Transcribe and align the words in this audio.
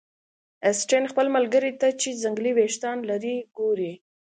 اسټین 0.71 1.03
خپل 1.11 1.27
ملګري 1.35 1.71
ته 1.81 1.87
چې 2.01 2.19
ځنګلي 2.23 2.51
ویښتان 2.57 2.97
لري 3.09 3.35
ګوري 3.57 3.93